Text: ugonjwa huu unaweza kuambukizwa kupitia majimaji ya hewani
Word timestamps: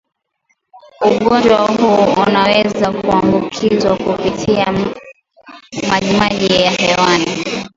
ugonjwa 1.01 1.57
huu 1.67 2.21
unaweza 2.21 2.91
kuambukizwa 2.91 3.97
kupitia 3.97 4.73
majimaji 5.89 6.53
ya 6.61 6.71
hewani 6.71 7.45